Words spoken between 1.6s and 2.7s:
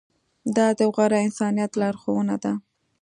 لارښوونه ده.